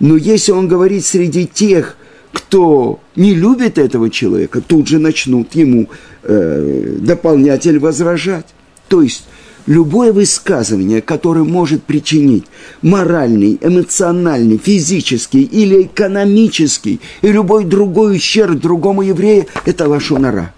но 0.00 0.16
если 0.16 0.50
он 0.50 0.66
говорит 0.66 1.04
среди 1.04 1.46
тех, 1.46 1.96
кто 2.32 2.98
не 3.14 3.32
любит 3.32 3.78
этого 3.78 4.10
человека, 4.10 4.60
тут 4.60 4.88
же 4.88 4.98
начнут 4.98 5.54
ему 5.54 5.88
э, 6.24 6.96
дополнять 6.98 7.64
или 7.66 7.78
возражать. 7.78 8.46
То 8.88 9.00
есть 9.00 9.24
любое 9.66 10.12
высказывание, 10.12 11.00
которое 11.00 11.44
может 11.44 11.84
причинить 11.84 12.46
моральный, 12.82 13.56
эмоциональный, 13.62 14.58
физический 14.58 15.44
или 15.44 15.82
экономический 15.82 17.00
и 17.22 17.28
любой 17.30 17.64
другой 17.64 18.16
ущерб 18.16 18.58
другому 18.58 19.02
еврею, 19.02 19.46
это 19.64 19.88
лошонара. 19.88 20.52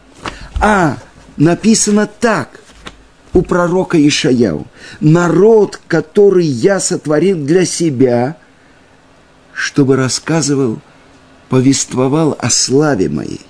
А 0.63 0.97
написано 1.37 2.07
так 2.07 2.61
у 3.33 3.43
пророка 3.43 3.99
Ишаяу. 3.99 4.67
Народ, 5.01 5.81
который 5.89 6.47
я 6.47 6.81
сотворил 6.81 7.39
для 7.39 7.67
себя, 7.67 8.37
чтобы 9.53 9.97
рассказывал, 9.97 10.81
повествовал 11.49 12.37
о 12.41 12.51
славе 12.51 13.09
моей. 13.09 13.43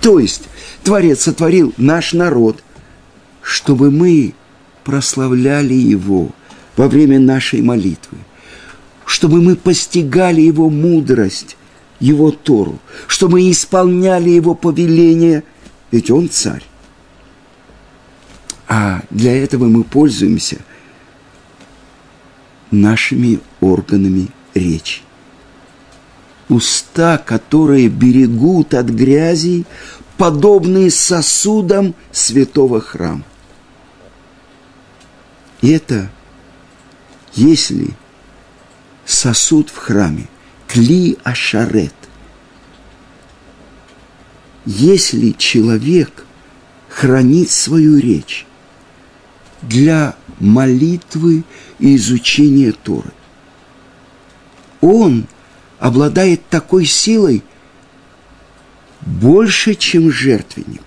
То 0.00 0.18
есть 0.18 0.44
Творец 0.82 1.22
сотворил 1.22 1.74
наш 1.76 2.12
народ, 2.14 2.62
чтобы 3.42 3.90
мы 3.90 4.34
прославляли 4.84 5.74
Его 5.74 6.30
во 6.76 6.88
время 6.88 7.20
нашей 7.20 7.60
молитвы, 7.60 8.18
чтобы 9.04 9.42
мы 9.42 9.56
постигали 9.56 10.40
Его 10.40 10.70
мудрость, 10.70 11.56
Его 12.00 12.30
Тору, 12.30 12.78
чтобы 13.06 13.32
мы 13.32 13.50
исполняли 13.50 14.30
Его 14.30 14.54
повеление, 14.54 15.44
ведь 15.90 16.10
Он 16.10 16.30
царь. 16.30 16.64
А 18.72 19.02
для 19.10 19.36
этого 19.36 19.64
мы 19.64 19.82
пользуемся 19.82 20.58
нашими 22.70 23.40
органами 23.60 24.28
речи. 24.54 25.02
Уста, 26.48 27.18
которые 27.18 27.88
берегут 27.88 28.74
от 28.74 28.86
грязи, 28.86 29.64
подобные 30.16 30.92
сосудам 30.92 31.96
святого 32.12 32.80
храма. 32.80 33.24
И 35.62 35.70
это, 35.70 36.08
если 37.34 37.90
сосуд 39.04 39.68
в 39.68 39.78
храме, 39.78 40.28
кли 40.68 41.18
ашарет, 41.24 41.94
если 44.64 45.32
человек 45.32 46.24
хранит 46.88 47.50
свою 47.50 47.98
речь 47.98 48.46
для 49.62 50.14
молитвы 50.38 51.44
и 51.78 51.96
изучения 51.96 52.72
Торы, 52.72 53.12
он 54.80 55.26
обладает 55.78 56.46
такой 56.48 56.84
силой 56.86 57.42
больше, 59.00 59.74
чем 59.74 60.10
жертвенник. 60.10 60.82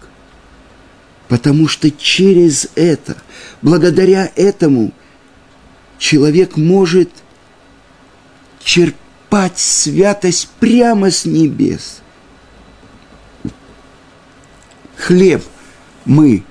Потому 1.28 1.68
что 1.68 1.90
через 1.90 2.68
это, 2.76 3.18
благодаря 3.62 4.32
этому, 4.36 4.92
человек 5.98 6.58
может 6.58 7.10
черпать 8.64 9.58
святость 9.58 10.50
прямо 10.60 11.10
с 11.10 11.26
небес. 11.26 12.02
Хлеб 14.96 15.44
мы 16.06 16.44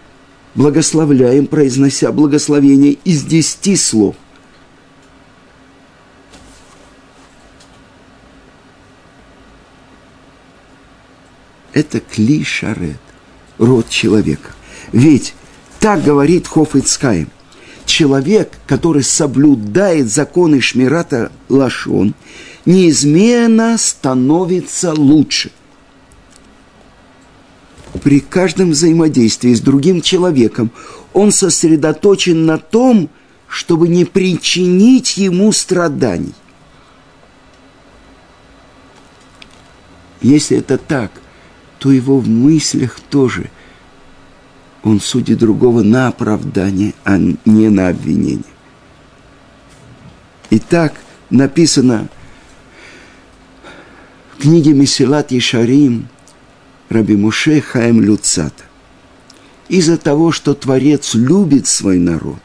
благословляем, 0.55 1.47
произнося 1.47 2.13
благословение 2.13 2.93
из 3.05 3.25
десяти 3.25 3.77
слов. 3.77 4.17
Это 11.73 12.01
клишарет, 12.01 13.01
род 13.59 13.89
человека. 13.89 14.51
Ведь 14.93 15.35
так 15.81 16.05
говорит 16.05 16.47
Хофицкай. 16.47 17.27
человек, 17.85 18.53
который 18.67 19.03
соблюдает 19.03 20.11
законы 20.11 20.61
Шмирата 20.61 21.33
Лашон, 21.49 22.15
неизменно 22.65 23.77
становится 23.79 24.93
лучше. 24.95 25.51
При 28.03 28.21
каждом 28.21 28.71
взаимодействии 28.71 29.55
с 29.55 29.61
другим 29.61 30.01
человеком 30.01 30.71
он 31.13 31.31
сосредоточен 31.31 32.47
на 32.47 32.59
том, 32.59 33.09
чтобы 33.47 33.89
не 33.89 34.05
причинить 34.05 35.17
ему 35.17 35.53
страданий. 35.53 36.35
Если 40.21 40.59
это 40.59 40.79
так, 40.79 41.13
то 41.79 41.93
его 41.93 42.19
в 42.19 42.29
мыслях 42.29 42.99
тоже 43.11 43.51
он 44.83 45.01
судит 45.01 45.39
другого 45.39 45.83
на 45.83 46.09
оправдание, 46.09 46.95
а 47.05 47.19
не 47.19 47.69
на 47.69 47.89
обвинение. 47.89 48.43
Итак, 50.51 50.95
написано 51.31 52.09
в 54.37 54.43
книге 54.43 54.73
Месилат 54.73 55.33
Ишарим 55.33 56.09
Раби 56.93 57.17
Муше 57.17 57.63
Хаем 57.63 58.03
Люцата. 58.03 58.65
Из-за 59.69 59.97
того, 59.97 60.31
что 60.31 60.53
Творец 60.53 61.15
любит 61.15 61.67
свой 61.67 61.99
народ, 61.99 62.41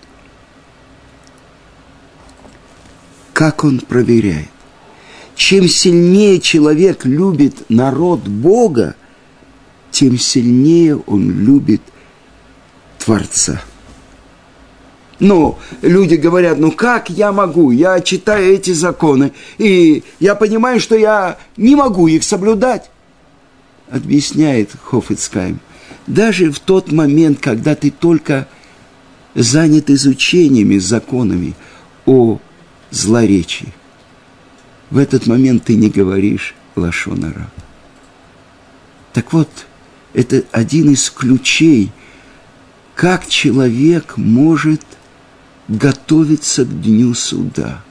как 3.33 3.65
он 3.65 3.81
проверяет? 3.81 4.47
Чем 5.35 5.67
сильнее 5.67 6.39
человек 6.39 7.05
любит 7.05 7.69
народ 7.69 8.21
Бога, 8.27 8.95
тем 9.91 10.17
сильнее 10.17 10.95
он 10.95 11.29
любит 11.29 11.81
Творца. 12.99 13.61
Ну, 15.19 15.57
люди 15.81 16.15
говорят, 16.15 16.57
ну 16.57 16.71
как 16.71 17.09
я 17.09 17.33
могу? 17.33 17.71
Я 17.71 17.99
читаю 17.99 18.53
эти 18.53 18.71
законы, 18.71 19.33
и 19.57 20.03
я 20.19 20.35
понимаю, 20.35 20.79
что 20.79 20.95
я 20.95 21.37
не 21.57 21.75
могу 21.75 22.07
их 22.07 22.23
соблюдать. 22.23 22.89
Объясняет 23.89 24.71
Хофицкайм. 24.83 25.59
Даже 26.07 26.51
в 26.51 26.59
тот 26.59 26.91
момент, 26.91 27.39
когда 27.39 27.75
ты 27.75 27.91
только 27.91 28.47
занят 29.35 29.89
изучениями, 29.89 30.77
законами 30.77 31.53
о 32.05 32.39
злоречии, 32.91 33.73
в 34.89 34.97
этот 34.97 35.27
момент 35.27 35.65
ты 35.65 35.75
не 35.75 35.89
говоришь 35.89 36.55
лашонара. 36.75 37.49
Так 39.13 39.33
вот, 39.33 39.49
это 40.13 40.43
один 40.51 40.91
из 40.91 41.09
ключей, 41.09 41.91
как 42.95 43.27
человек 43.27 44.17
может 44.17 44.81
готовиться 45.67 46.65
к 46.65 46.81
дню 46.81 47.13
суда. 47.13 47.83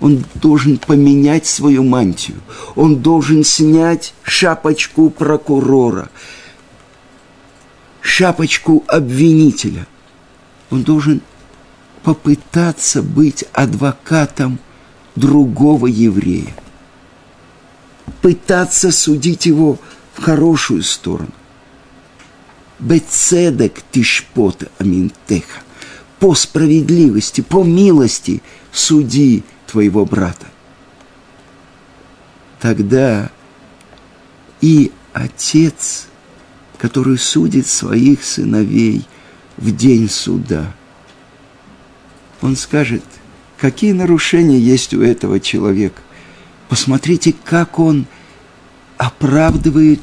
Он 0.00 0.24
должен 0.34 0.78
поменять 0.78 1.46
свою 1.46 1.82
мантию, 1.82 2.36
он 2.74 2.96
должен 2.96 3.44
снять 3.44 4.14
шапочку 4.22 5.08
прокурора, 5.10 6.10
шапочку 8.00 8.84
обвинителя. 8.88 9.86
Он 10.70 10.82
должен 10.82 11.22
попытаться 12.02 13.02
быть 13.02 13.44
адвокатом 13.52 14.58
другого 15.16 15.86
еврея. 15.86 16.54
Пытаться 18.22 18.92
судить 18.92 19.46
его 19.46 19.78
в 20.14 20.22
хорошую 20.22 20.82
сторону. 20.82 21.32
Бецедек 22.78 23.82
тишпот 23.90 24.70
аминтеха. 24.78 25.62
По 26.18 26.34
справедливости, 26.34 27.40
по 27.40 27.64
милости 27.64 28.42
суди 28.72 29.42
твоего 29.66 30.04
брата. 30.04 30.46
Тогда 32.60 33.30
и 34.60 34.92
отец, 35.12 36.06
который 36.78 37.18
судит 37.18 37.66
своих 37.66 38.24
сыновей 38.24 39.06
в 39.56 39.74
день 39.74 40.08
суда, 40.08 40.72
он 42.40 42.56
скажет– 42.56 43.02
какие 43.58 43.92
нарушения 43.92 44.58
есть 44.58 44.94
у 44.94 45.02
этого 45.02 45.40
человека. 45.40 46.00
Посмотрите, 46.68 47.34
как 47.44 47.78
он 47.78 48.06
оправдывает 48.96 50.00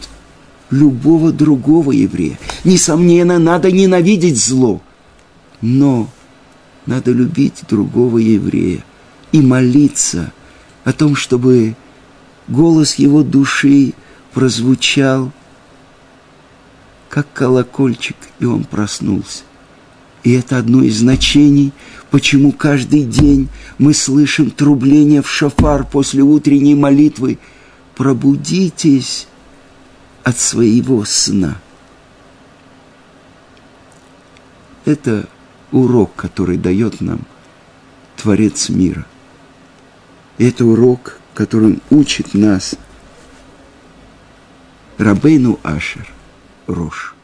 любого 0.69 1.31
другого 1.31 1.91
еврея. 1.91 2.39
Несомненно, 2.63 3.37
надо 3.39 3.71
ненавидеть 3.71 4.37
зло, 4.37 4.81
но 5.61 6.09
надо 6.85 7.11
любить 7.11 7.63
другого 7.69 8.17
еврея 8.17 8.83
и 9.33 9.41
молиться 9.41 10.31
о 10.85 10.93
том, 10.93 11.17
чтобы 11.17 11.75
голос 12.47 12.95
его 12.95 13.23
души 13.23 13.93
прозвучал, 14.31 15.33
как 17.09 17.31
колокольчик, 17.33 18.15
и 18.39 18.45
он 18.45 18.63
проснулся. 18.63 19.43
И 20.23 20.31
это 20.31 20.57
одно 20.57 20.83
из 20.83 20.99
значений, 20.99 21.73
почему 22.11 22.53
каждый 22.53 23.03
день 23.03 23.49
мы 23.77 23.93
слышим 23.93 24.51
трубление 24.51 25.21
в 25.21 25.29
шафар 25.29 25.85
после 25.85 26.21
утренней 26.21 26.75
молитвы. 26.75 27.39
Пробудитесь 27.95 29.27
от 30.23 30.37
своего 30.37 31.03
сна. 31.05 31.59
Это 34.85 35.27
урок, 35.71 36.15
который 36.15 36.57
дает 36.57 37.01
нам 37.01 37.21
Творец 38.15 38.69
мира. 38.69 39.05
Это 40.37 40.65
урок, 40.65 41.19
которым 41.33 41.81
учит 41.89 42.33
нас 42.33 42.75
Рабейну 44.97 45.59
Ашер 45.63 46.07
Рош. 46.67 47.15